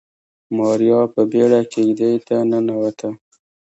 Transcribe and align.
ماريا 0.57 0.99
په 1.13 1.21
بيړه 1.31 1.61
کېږدۍ 1.71 2.13
ته 2.27 2.35
ننوته. 2.49 3.09